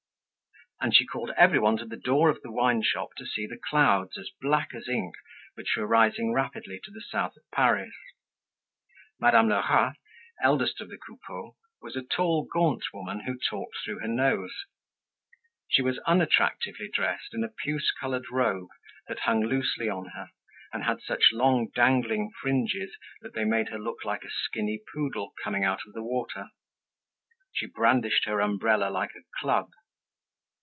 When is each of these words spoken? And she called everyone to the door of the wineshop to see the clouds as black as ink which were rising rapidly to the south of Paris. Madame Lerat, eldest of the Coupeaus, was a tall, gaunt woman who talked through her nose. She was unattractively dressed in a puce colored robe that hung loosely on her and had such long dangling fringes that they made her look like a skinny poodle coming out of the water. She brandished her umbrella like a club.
And 0.83 0.95
she 0.95 1.05
called 1.05 1.29
everyone 1.37 1.77
to 1.77 1.85
the 1.85 1.95
door 1.95 2.29
of 2.29 2.41
the 2.41 2.51
wineshop 2.51 3.09
to 3.17 3.25
see 3.27 3.45
the 3.45 3.61
clouds 3.69 4.17
as 4.17 4.31
black 4.41 4.73
as 4.73 4.89
ink 4.89 5.13
which 5.53 5.75
were 5.77 5.85
rising 5.85 6.33
rapidly 6.33 6.79
to 6.83 6.89
the 6.89 7.03
south 7.07 7.37
of 7.37 7.43
Paris. 7.53 7.93
Madame 9.19 9.47
Lerat, 9.47 9.97
eldest 10.41 10.81
of 10.81 10.89
the 10.89 10.97
Coupeaus, 10.97 11.55
was 11.83 11.95
a 11.95 12.01
tall, 12.01 12.47
gaunt 12.51 12.83
woman 12.91 13.19
who 13.27 13.37
talked 13.37 13.77
through 13.85 13.99
her 13.99 14.07
nose. 14.07 14.65
She 15.67 15.83
was 15.83 15.99
unattractively 16.07 16.89
dressed 16.91 17.35
in 17.35 17.43
a 17.43 17.49
puce 17.63 17.91
colored 17.91 18.31
robe 18.31 18.69
that 19.07 19.19
hung 19.19 19.43
loosely 19.43 19.87
on 19.87 20.05
her 20.15 20.31
and 20.73 20.83
had 20.85 20.99
such 21.03 21.29
long 21.31 21.67
dangling 21.75 22.31
fringes 22.41 22.97
that 23.21 23.35
they 23.35 23.45
made 23.45 23.69
her 23.69 23.77
look 23.77 24.03
like 24.03 24.23
a 24.23 24.31
skinny 24.31 24.81
poodle 24.91 25.35
coming 25.43 25.63
out 25.63 25.81
of 25.85 25.93
the 25.93 26.01
water. 26.01 26.47
She 27.51 27.67
brandished 27.67 28.25
her 28.25 28.41
umbrella 28.41 28.89
like 28.89 29.11
a 29.13 29.21
club. 29.39 29.69